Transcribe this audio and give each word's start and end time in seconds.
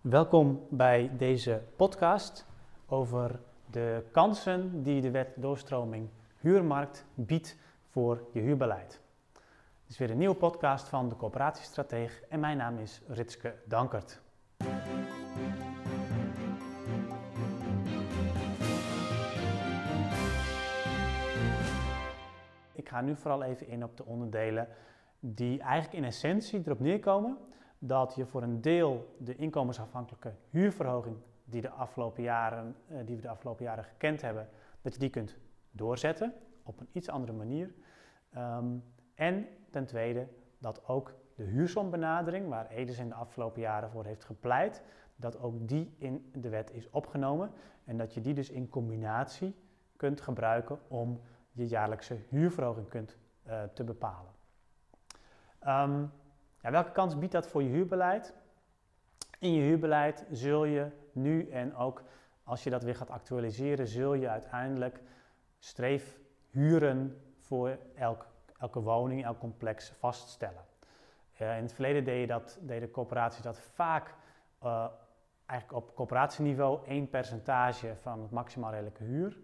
Welkom 0.00 0.66
bij 0.70 1.10
deze 1.16 1.62
podcast 1.76 2.46
over 2.86 3.40
de 3.70 4.04
kansen 4.12 4.82
die 4.82 5.00
de 5.00 5.10
wet 5.10 5.28
doorstroming 5.36 6.08
huurmarkt 6.36 7.06
biedt 7.14 7.56
voor 7.90 8.28
je 8.32 8.40
huurbeleid. 8.40 9.00
Het 9.32 9.88
is 9.88 9.98
weer 9.98 10.10
een 10.10 10.18
nieuwe 10.18 10.34
podcast 10.34 10.88
van 10.88 11.08
de 11.08 11.16
coöperatiestrateeg 11.16 12.22
en 12.28 12.40
mijn 12.40 12.56
naam 12.56 12.78
is 12.78 13.02
Ritske 13.08 13.54
Dankert. 13.64 14.20
Ik 22.72 22.88
ga 22.88 23.00
nu 23.00 23.16
vooral 23.16 23.42
even 23.42 23.68
in 23.68 23.84
op 23.84 23.96
de 23.96 24.04
onderdelen 24.04 24.68
die 25.18 25.60
eigenlijk 25.60 25.94
in 25.94 26.04
essentie 26.04 26.62
erop 26.64 26.80
neerkomen 26.80 27.38
dat 27.82 28.14
je 28.14 28.26
voor 28.26 28.42
een 28.42 28.60
deel 28.60 29.14
de 29.18 29.36
inkomensafhankelijke 29.36 30.34
huurverhoging 30.50 31.16
die, 31.44 31.60
de 31.60 31.70
afgelopen 31.70 32.22
jaren, 32.22 32.76
eh, 32.86 32.96
die 33.04 33.16
we 33.16 33.22
de 33.22 33.28
afgelopen 33.28 33.64
jaren 33.64 33.84
gekend 33.84 34.20
hebben, 34.20 34.48
dat 34.82 34.92
je 34.92 34.98
die 34.98 35.10
kunt 35.10 35.36
doorzetten 35.70 36.34
op 36.62 36.80
een 36.80 36.88
iets 36.92 37.08
andere 37.08 37.32
manier. 37.32 37.74
Ehm, 38.32 38.76
en 39.14 39.46
ten 39.70 39.86
tweede 39.86 40.28
dat 40.58 40.88
ook 40.88 41.14
de 41.34 41.42
huursombenadering, 41.42 42.48
waar 42.48 42.70
Edes 42.70 42.98
in 42.98 43.08
de 43.08 43.14
afgelopen 43.14 43.60
jaren 43.60 43.90
voor 43.90 44.04
heeft 44.04 44.24
gepleit, 44.24 44.82
dat 45.16 45.38
ook 45.38 45.68
die 45.68 45.94
in 45.98 46.30
de 46.34 46.48
wet 46.48 46.72
is 46.72 46.90
opgenomen 46.90 47.50
en 47.84 47.96
dat 47.96 48.14
je 48.14 48.20
die 48.20 48.34
dus 48.34 48.50
in 48.50 48.68
combinatie 48.68 49.54
kunt 49.96 50.20
gebruiken 50.20 50.78
om 50.88 51.20
je 51.52 51.66
jaarlijkse 51.66 52.18
huurverhoging 52.28 52.88
kunt, 52.88 53.16
uh, 53.46 53.62
te 53.62 53.84
bepalen. 53.84 54.32
Um, 55.66 56.10
ja, 56.62 56.70
welke 56.70 56.92
kans 56.92 57.18
biedt 57.18 57.32
dat 57.32 57.46
voor 57.48 57.62
je 57.62 57.68
huurbeleid? 57.68 58.34
In 59.38 59.52
je 59.52 59.60
huurbeleid 59.60 60.26
zul 60.30 60.64
je 60.64 60.86
nu 61.12 61.50
en 61.50 61.74
ook 61.74 62.02
als 62.44 62.64
je 62.64 62.70
dat 62.70 62.82
weer 62.82 62.94
gaat 62.96 63.10
actualiseren, 63.10 63.86
zul 63.86 64.14
je 64.14 64.28
uiteindelijk 64.28 65.00
streefhuren 65.58 67.22
voor 67.38 67.78
elk, 67.94 68.26
elke 68.58 68.80
woning, 68.80 69.24
elk 69.24 69.38
complex 69.38 69.92
vaststellen. 69.98 70.64
In 71.36 71.46
het 71.46 71.72
verleden 71.72 72.04
deed, 72.04 72.20
je 72.20 72.26
dat, 72.26 72.58
deden 72.60 72.90
coöperaties 72.90 73.42
dat 73.42 73.58
vaak 73.58 74.14
uh, 74.64 74.86
eigenlijk 75.46 75.82
op 75.82 75.94
coöperatieniveau 75.94 76.86
één 76.86 77.08
percentage 77.08 77.96
van 77.96 78.20
het 78.22 78.30
maximaal 78.30 78.70
redelijke 78.70 79.04
huur. 79.04 79.38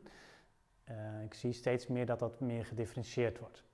Uh, 0.90 1.22
ik 1.22 1.34
zie 1.34 1.52
steeds 1.52 1.86
meer 1.86 2.06
dat 2.06 2.18
dat 2.18 2.40
meer 2.40 2.64
gedifferentieerd 2.64 3.38
wordt. 3.38 3.64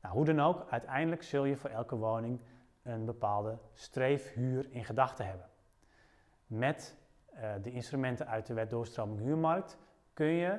Nou, 0.00 0.14
hoe 0.14 0.24
dan 0.24 0.40
ook, 0.40 0.66
uiteindelijk 0.70 1.22
zul 1.22 1.44
je 1.44 1.56
voor 1.56 1.70
elke 1.70 1.96
woning 1.96 2.40
een 2.84 3.04
bepaalde 3.04 3.58
streefhuur 3.72 4.66
in 4.70 4.84
gedachten 4.84 5.26
hebben. 5.26 5.46
Met 6.46 6.96
uh, 7.34 7.52
de 7.62 7.70
instrumenten 7.70 8.26
uit 8.26 8.46
de 8.46 8.54
wet 8.54 8.70
doorstroming 8.70 9.20
huurmarkt 9.20 9.78
kun 10.12 10.26
je 10.26 10.58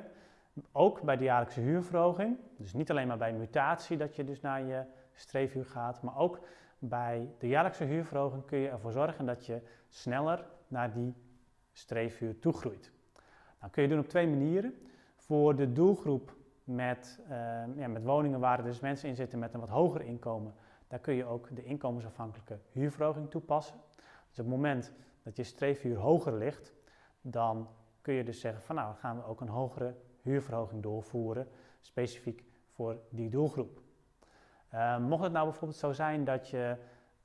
ook 0.72 1.02
bij 1.02 1.16
de 1.16 1.24
jaarlijkse 1.24 1.60
huurverhoging, 1.60 2.38
dus 2.56 2.72
niet 2.72 2.90
alleen 2.90 3.06
maar 3.06 3.18
bij 3.18 3.32
mutatie 3.32 3.96
dat 3.96 4.16
je 4.16 4.24
dus 4.24 4.40
naar 4.40 4.62
je 4.62 4.82
streefhuur 5.12 5.66
gaat, 5.66 6.02
maar 6.02 6.16
ook 6.16 6.40
bij 6.78 7.34
de 7.38 7.48
jaarlijkse 7.48 7.84
huurverhoging 7.84 8.44
kun 8.44 8.58
je 8.58 8.68
ervoor 8.68 8.92
zorgen 8.92 9.26
dat 9.26 9.46
je 9.46 9.60
sneller 9.88 10.46
naar 10.68 10.92
die 10.92 11.14
streefhuur 11.72 12.38
toegroeit. 12.38 12.92
Nou, 13.60 13.72
kun 13.72 13.82
je 13.82 13.88
doen 13.88 13.98
op 13.98 14.08
twee 14.08 14.28
manieren. 14.28 14.74
Voor 15.16 15.56
de 15.56 15.72
doelgroep 15.72 16.34
met, 16.64 17.20
uh, 17.22 17.28
ja, 17.76 17.88
met 17.88 18.04
woningen 18.04 18.40
waar 18.40 18.62
dus 18.62 18.80
mensen 18.80 19.08
in 19.08 19.14
zitten 19.14 19.38
met 19.38 19.54
een 19.54 19.60
wat 19.60 19.68
hoger 19.68 20.00
inkomen, 20.00 20.54
daar 20.88 20.98
kun 20.98 21.14
je 21.14 21.24
ook 21.24 21.56
de 21.56 21.64
inkomensafhankelijke 21.64 22.58
huurverhoging 22.70 23.30
toepassen. 23.30 23.76
Dus 24.28 24.38
op 24.38 24.44
het 24.44 24.54
moment 24.54 24.92
dat 25.22 25.36
je 25.36 25.42
streefhuur 25.42 25.96
hoger 25.96 26.36
ligt, 26.36 26.72
dan 27.20 27.68
kun 28.00 28.14
je 28.14 28.24
dus 28.24 28.40
zeggen 28.40 28.62
van 28.62 28.74
nou 28.74 28.94
gaan 28.94 29.16
we 29.16 29.24
ook 29.24 29.40
een 29.40 29.48
hogere 29.48 29.94
huurverhoging 30.22 30.82
doorvoeren, 30.82 31.48
specifiek 31.80 32.44
voor 32.70 32.98
die 33.10 33.30
doelgroep. 33.30 33.80
Uh, 34.74 34.98
mocht 34.98 35.22
het 35.22 35.32
nou 35.32 35.44
bijvoorbeeld 35.44 35.78
zo 35.78 35.92
zijn 35.92 36.24
dat 36.24 36.48
je 36.48 36.76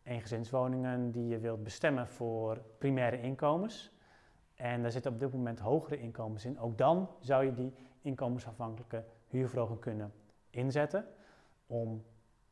eengezinswoningen 0.04 1.12
die 1.12 1.28
je 1.28 1.40
wilt 1.40 1.64
bestemmen 1.64 2.08
voor 2.08 2.62
primaire 2.78 3.22
inkomens, 3.22 3.92
en 4.56 4.82
daar 4.82 4.92
zitten 4.92 5.12
op 5.12 5.20
dit 5.20 5.34
moment 5.34 5.60
hogere 5.60 6.00
inkomens 6.00 6.46
in, 6.46 6.60
ook 6.60 6.78
dan 6.78 7.10
zou 7.20 7.46
je 7.46 7.54
die 7.54 7.74
inkomensafhankelijke 8.02 9.06
huurverhoging 9.28 9.80
kunnen 9.80 10.14
inzetten 10.50 11.06
om 11.68 12.04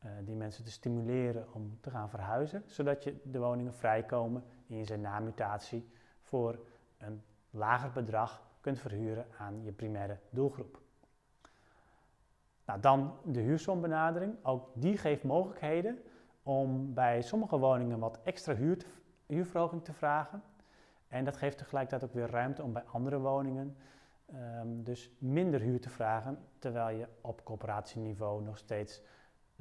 uh, 0.04 0.10
die 0.24 0.34
mensen 0.34 0.64
te 0.64 0.70
stimuleren 0.70 1.46
om 1.52 1.78
te 1.80 1.90
gaan 1.90 2.10
verhuizen, 2.10 2.62
zodat 2.66 3.04
je 3.04 3.20
de 3.24 3.38
woningen 3.38 3.74
vrijkomen 3.74 4.44
en 4.68 4.76
je 4.76 4.84
ze 4.84 4.96
na 4.96 5.18
mutatie 5.18 5.90
voor 6.20 6.58
een 6.98 7.22
lager 7.50 7.90
bedrag 7.92 8.42
kunt 8.60 8.78
verhuren 8.78 9.26
aan 9.38 9.62
je 9.62 9.72
primaire 9.72 10.18
doelgroep. 10.30 10.80
Nou, 12.64 12.80
dan 12.80 13.16
de 13.24 13.40
huursombenadering. 13.40 14.34
Ook 14.42 14.68
die 14.74 14.96
geeft 14.96 15.24
mogelijkheden 15.24 15.98
om 16.42 16.94
bij 16.94 17.22
sommige 17.22 17.58
woningen 17.58 17.98
wat 17.98 18.18
extra 18.22 18.54
huur 18.54 18.78
te, 18.78 18.86
huurverhoging 19.26 19.84
te 19.84 19.92
vragen. 19.92 20.42
En 21.08 21.24
dat 21.24 21.36
geeft 21.36 21.58
tegelijkertijd 21.58 22.10
ook 22.10 22.16
weer 22.16 22.30
ruimte 22.30 22.62
om 22.62 22.72
bij 22.72 22.82
andere 22.82 23.18
woningen 23.18 23.76
um, 24.34 24.82
dus 24.82 25.10
minder 25.18 25.60
huur 25.60 25.80
te 25.80 25.88
vragen, 25.88 26.38
terwijl 26.58 26.98
je 26.98 27.08
op 27.20 27.44
coöperatieniveau 27.44 28.42
nog 28.42 28.58
steeds 28.58 29.02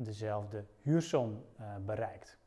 dezelfde 0.04 0.66
huursom 0.82 1.46
uh, 1.60 1.76
bereikt. 1.86 2.38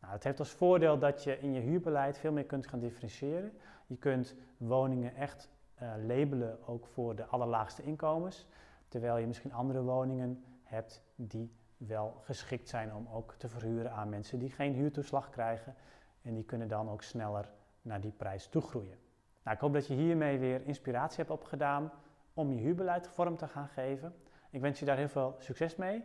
Nou, 0.00 0.12
het 0.12 0.24
heeft 0.24 0.38
als 0.38 0.50
voordeel 0.50 0.98
dat 0.98 1.22
je 1.22 1.38
in 1.38 1.52
je 1.52 1.60
huurbeleid 1.60 2.18
veel 2.18 2.32
meer 2.32 2.44
kunt 2.44 2.66
gaan 2.66 2.80
differentiëren. 2.80 3.52
Je 3.86 3.96
kunt 3.96 4.34
woningen 4.56 5.14
echt 5.14 5.50
uh, 5.82 5.92
labelen 6.06 6.66
ook 6.66 6.86
voor 6.86 7.14
de 7.14 7.26
allerlaagste 7.26 7.82
inkomens, 7.82 8.46
terwijl 8.88 9.16
je 9.16 9.26
misschien 9.26 9.52
andere 9.52 9.82
woningen 9.82 10.44
hebt 10.62 11.02
die 11.16 11.52
wel 11.76 12.20
geschikt 12.22 12.68
zijn 12.68 12.94
om 12.94 13.08
ook 13.12 13.34
te 13.34 13.48
verhuren 13.48 13.92
aan 13.92 14.08
mensen 14.08 14.38
die 14.38 14.50
geen 14.50 14.72
huurtoeslag 14.72 15.30
krijgen 15.30 15.74
en 16.22 16.34
die 16.34 16.44
kunnen 16.44 16.68
dan 16.68 16.88
ook 16.88 17.02
sneller 17.02 17.50
naar 17.82 18.00
die 18.00 18.12
prijs 18.12 18.46
toegroeien. 18.46 18.98
Nou, 19.42 19.56
ik 19.56 19.62
hoop 19.62 19.72
dat 19.72 19.86
je 19.86 19.94
hiermee 19.94 20.38
weer 20.38 20.66
inspiratie 20.66 21.16
hebt 21.16 21.30
opgedaan 21.30 21.92
om 22.34 22.52
je 22.52 22.60
huurbeleid 22.60 23.08
vorm 23.08 23.36
te 23.36 23.48
gaan 23.48 23.68
geven. 23.68 24.14
Ik 24.50 24.60
wens 24.60 24.78
je 24.78 24.84
daar 24.84 24.96
heel 24.96 25.08
veel 25.08 25.34
succes 25.38 25.76
mee. 25.76 26.04